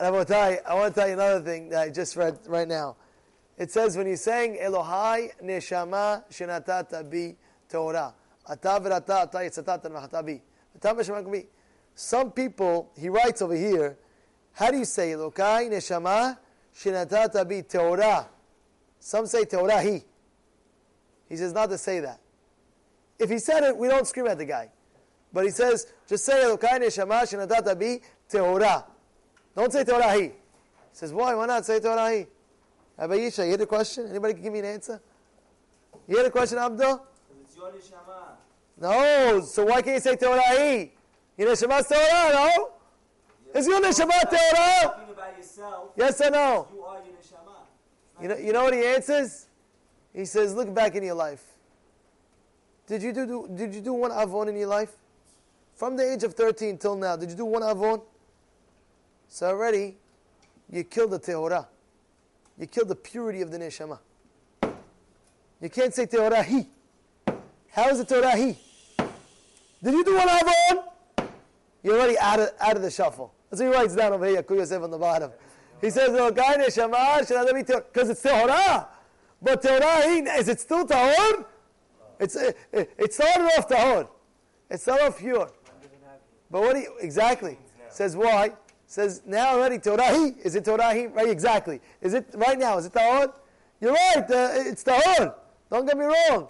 I 0.00 0.10
want 0.10 0.28
to 0.28 0.32
tell 0.94 1.08
you 1.08 1.14
another 1.14 1.40
thing 1.40 1.70
that 1.70 1.82
I 1.82 1.90
just 1.90 2.14
read 2.14 2.38
right 2.46 2.68
now. 2.68 2.96
It 3.56 3.72
says 3.72 3.96
when 3.96 4.06
you're 4.06 4.16
saying 4.16 4.58
Elohai 4.62 5.30
neshama 5.42 6.22
shenatata 6.30 7.10
bi 7.10 7.34
Torah, 7.68 8.14
ata 8.48 10.22
bi. 10.22 10.40
Some 11.96 12.30
people, 12.30 12.92
he 12.96 13.08
writes 13.08 13.42
over 13.42 13.56
here, 13.56 13.98
how 14.52 14.70
do 14.70 14.78
you 14.78 14.84
say 14.84 15.10
Elokai 15.10 15.68
neshama 15.68 16.38
shenatata 16.72 17.48
bi 17.48 17.62
Torah? 17.62 18.28
Some 19.00 19.26
say 19.26 19.44
tehorah 19.44 19.82
he. 19.82 20.04
He 21.28 21.36
says 21.36 21.52
not 21.52 21.70
to 21.70 21.78
say 21.78 21.98
that. 21.98 22.20
If 23.18 23.30
he 23.30 23.40
said 23.40 23.64
it, 23.64 23.76
we 23.76 23.88
don't 23.88 24.06
scream 24.06 24.28
at 24.28 24.38
the 24.38 24.44
guy. 24.44 24.70
But 25.32 25.44
he 25.44 25.50
says, 25.50 25.88
just 26.08 26.24
say 26.24 26.44
Elokai 26.44 26.78
neshama 26.78 27.22
shenatata 27.22 27.76
bi 27.76 28.00
Torah. 28.28 28.84
Don't 29.58 29.72
say 29.72 29.82
tehorah 29.82 30.20
he. 30.20 30.30
Says, 30.92 31.12
why? 31.12 31.34
Why 31.34 31.44
not 31.46 31.66
say 31.66 31.80
tehorah 31.80 32.16
he? 32.16 32.26
Rabbi 32.96 33.14
Yisha, 33.16 33.44
you 33.44 33.50
had 33.50 33.60
a 33.60 33.66
question? 33.66 34.06
Anybody 34.08 34.34
can 34.34 34.42
give 34.44 34.52
me 34.52 34.60
an 34.60 34.66
answer? 34.66 35.00
You 36.06 36.16
had 36.16 36.26
a 36.26 36.30
question, 36.30 36.58
Abdul? 36.58 37.04
No. 38.80 39.40
So 39.40 39.64
why 39.64 39.82
can't 39.82 39.96
you 39.96 40.00
say 40.00 40.14
tehorah 40.14 40.76
he? 40.76 40.92
Your 41.36 41.48
neshama 41.50 41.84
Torah, 41.88 42.34
no? 42.34 42.70
Is 43.52 43.66
your 43.66 43.80
neshama 43.80 44.30
Torah? 44.30 45.00
Yes 45.96 46.20
or 46.20 46.30
no? 46.30 46.68
You 46.72 46.82
are 46.84 46.98
your 46.98 47.14
neshama. 47.16 48.22
You 48.22 48.28
know, 48.28 48.36
you 48.36 48.52
know 48.52 48.62
what 48.62 48.74
he 48.74 48.84
answers? 48.84 49.48
He 50.14 50.24
says, 50.24 50.54
look 50.54 50.72
back 50.72 50.94
in 50.94 51.02
your 51.02 51.16
life. 51.16 51.44
Did 52.86 53.02
you 53.02 53.12
do, 53.12 53.26
do 53.26 53.48
did 53.56 53.74
you 53.74 53.80
do 53.80 53.92
one 53.92 54.12
avon 54.12 54.48
in 54.48 54.56
your 54.56 54.68
life? 54.68 54.92
From 55.74 55.96
the 55.96 56.12
age 56.12 56.22
of 56.22 56.34
13 56.34 56.78
till 56.78 56.94
now, 56.94 57.16
did 57.16 57.28
you 57.30 57.36
do 57.36 57.44
one 57.44 57.64
avon? 57.64 58.02
So 59.28 59.46
already, 59.48 59.96
you 60.70 60.84
killed 60.84 61.10
the 61.12 61.20
tehorah. 61.20 61.66
You 62.58 62.66
killed 62.66 62.88
the 62.88 62.96
purity 62.96 63.40
of 63.42 63.50
the 63.50 63.58
neshama. 63.58 63.98
You 65.60 65.68
can't 65.70 65.94
say 65.94 66.06
tehorah 66.06 66.44
he. 66.44 66.66
How 67.70 67.88
is 67.90 68.00
it 68.00 68.08
tehorah 68.08 68.36
he? 68.36 68.58
Did 69.82 69.94
you 69.94 70.04
do 70.04 70.16
one 70.16 70.28
avon? 70.28 70.84
You're 71.82 71.96
already 71.96 72.18
out 72.18 72.40
of, 72.40 72.50
out 72.60 72.76
of 72.76 72.82
the 72.82 72.90
shuffle. 72.90 73.32
That's 73.50 73.62
what 73.62 73.70
he 73.70 73.74
writes 73.74 73.94
down 73.94 74.12
over 74.12 74.26
here, 74.26 74.42
Yaakov 74.42 74.56
Yosef 74.56 74.82
on 74.82 74.90
the 74.90 74.98
bottom. 74.98 75.30
He 75.80 75.90
says, 75.90 76.08
oh, 76.10 76.32
because 76.32 76.66
it's 78.10 78.22
tehorah. 78.22 78.88
But 79.40 79.62
tehorah 79.62 80.04
he, 80.04 80.18
is 80.38 80.48
it 80.48 80.58
still 80.60 80.84
tahor? 80.84 81.44
It's 82.18 82.34
it, 82.34 82.56
it, 82.72 82.90
it 82.98 83.14
started 83.14 83.44
off 83.56 83.68
tahor. 83.68 84.08
It 84.70 84.80
started 84.80 85.06
off 85.06 85.18
pure. 85.18 85.48
But 86.50 86.62
what 86.62 86.74
do 86.74 86.80
you, 86.80 86.96
exactly? 87.00 87.58
Says 87.90 88.16
why? 88.16 88.52
Says 88.90 89.20
now 89.26 89.54
already 89.54 89.78
tehorah 89.78 90.14
he. 90.14 90.40
Is 90.40 90.54
it 90.54 90.64
tehorah 90.64 90.94
he? 90.96 91.06
Right, 91.08 91.28
exactly. 91.28 91.78
Is 92.00 92.14
it 92.14 92.26
right 92.34 92.58
now? 92.58 92.78
Is 92.78 92.86
it 92.86 92.94
Tahor? 92.94 93.34
You're 93.82 93.92
right. 93.92 94.24
Uh, 94.30 94.48
it's 94.54 94.82
Tahor. 94.82 95.34
Don't 95.70 95.84
get 95.84 95.98
me 95.98 96.06
wrong. 96.06 96.48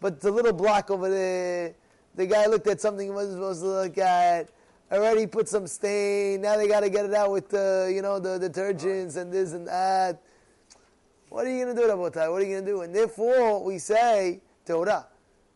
But 0.00 0.20
the 0.20 0.30
little 0.32 0.52
block 0.52 0.90
over 0.90 1.08
there, 1.08 1.74
the 2.16 2.26
guy 2.26 2.46
looked 2.46 2.66
at 2.66 2.80
something 2.80 3.06
he 3.06 3.12
wasn't 3.12 3.36
supposed 3.36 3.62
to 3.62 3.68
look 3.68 3.96
at. 3.96 4.48
Already 4.90 5.28
put 5.28 5.48
some 5.48 5.68
stain. 5.68 6.40
Now 6.40 6.56
they 6.56 6.66
got 6.66 6.80
to 6.80 6.90
get 6.90 7.04
it 7.04 7.14
out 7.14 7.30
with 7.30 7.48
the, 7.48 7.92
you 7.94 8.02
know, 8.02 8.18
the 8.18 8.40
detergents 8.40 9.16
and 9.16 9.32
this 9.32 9.52
and 9.52 9.68
that. 9.68 10.20
What 11.28 11.46
are 11.46 11.50
you 11.50 11.64
going 11.64 11.76
to 11.76 11.80
do, 11.80 11.86
Rabotai? 11.86 12.28
What 12.32 12.42
are 12.42 12.44
you 12.44 12.54
going 12.54 12.64
to 12.64 12.70
do? 12.70 12.80
And 12.80 12.92
therefore, 12.92 13.62
we 13.62 13.78
say 13.78 14.40
Torah. 14.66 15.06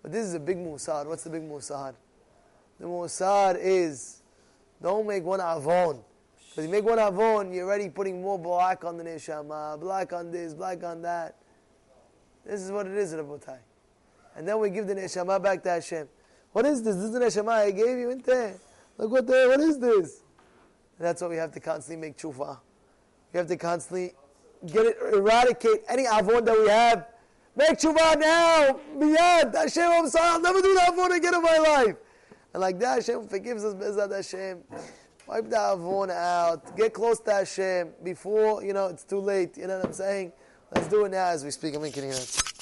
But 0.00 0.12
this 0.12 0.24
is 0.24 0.34
a 0.34 0.40
big 0.40 0.58
musar. 0.58 1.06
What's 1.06 1.24
the 1.24 1.30
big 1.30 1.42
musar? 1.42 1.94
The 2.78 2.86
musar 2.86 3.58
is 3.58 4.22
don't 4.84 5.06
make 5.06 5.24
one 5.24 5.40
avon. 5.40 6.00
Because 6.50 6.66
you 6.66 6.70
make 6.70 6.84
one 6.84 6.98
avon, 6.98 7.52
you're 7.52 7.66
already 7.66 7.88
putting 7.88 8.20
more 8.20 8.38
black 8.38 8.84
on 8.84 8.98
the 8.98 9.02
neshama, 9.02 9.80
black 9.80 10.12
on 10.12 10.30
this, 10.30 10.52
black 10.52 10.84
on 10.84 11.00
that. 11.00 11.36
This 12.44 12.60
is 12.60 12.70
what 12.70 12.86
it 12.86 12.92
is, 12.92 13.14
Rabotai. 13.14 13.58
And 14.36 14.46
then 14.46 14.58
we 14.60 14.68
give 14.68 14.86
the 14.86 14.94
neshama 14.94 15.42
back 15.42 15.62
to 15.62 15.70
Hashem. 15.70 16.06
What 16.52 16.66
is 16.66 16.82
this? 16.82 16.96
This 16.96 17.06
is 17.06 17.12
the 17.12 17.18
neshama 17.18 17.52
I 17.52 17.70
gave 17.70 17.98
you. 17.98 18.10
Look 18.98 19.10
what 19.10 19.26
the, 19.26 19.46
what 19.48 19.60
is 19.60 19.78
this? 19.78 20.22
And 20.98 21.06
that's 21.06 21.22
what 21.22 21.30
we 21.30 21.36
have 21.36 21.52
to 21.52 21.60
constantly 21.60 22.06
make 22.06 22.18
tshuva. 22.18 22.58
We 23.32 23.38
have 23.38 23.48
to 23.48 23.56
constantly 23.56 24.12
get 24.66 24.84
it, 24.84 24.98
eradicate 25.14 25.82
any 25.88 26.02
avon 26.06 26.44
that 26.44 26.58
we 26.58 26.68
have. 26.68 27.06
Make 27.56 27.78
tshuva 27.78 28.20
now, 28.20 28.78
miyad. 28.94 29.54
Hashem, 29.54 29.90
I'm 29.90 30.08
sorry, 30.10 30.28
I'll 30.28 30.40
never 30.40 30.60
do 30.60 30.74
that 30.74 30.92
avon 30.92 31.12
again 31.12 31.34
in 31.34 31.42
my 31.42 31.56
life. 31.56 31.96
And 32.54 32.60
like 32.60 32.78
that, 32.78 32.94
Hashem 32.94 33.26
forgives 33.26 33.64
us, 33.64 33.74
Bezat 33.74 34.14
Hashem. 34.14 34.62
Wipe 35.26 35.50
the 35.50 35.56
avon 35.56 36.10
out. 36.10 36.76
Get 36.76 36.94
close 36.94 37.18
to 37.20 37.32
Hashem 37.32 37.90
before, 38.04 38.62
you 38.62 38.72
know, 38.72 38.86
it's 38.86 39.04
too 39.04 39.18
late. 39.18 39.56
You 39.56 39.66
know 39.66 39.78
what 39.78 39.86
I'm 39.86 39.92
saying? 39.92 40.32
Let's 40.72 40.86
do 40.86 41.04
it 41.04 41.10
now 41.10 41.26
as 41.26 41.44
we 41.44 41.50
speak. 41.50 41.74
I'm 41.74 41.82
making 41.82 42.04
it. 42.04 42.53